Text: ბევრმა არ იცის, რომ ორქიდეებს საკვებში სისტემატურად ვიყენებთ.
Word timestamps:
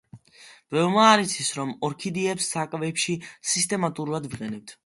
ბევრმა 0.75 1.03
არ 1.09 1.23
იცის, 1.25 1.51
რომ 1.59 1.75
ორქიდეებს 1.89 2.49
საკვებში 2.57 3.19
სისტემატურად 3.55 4.31
ვიყენებთ. 4.35 4.79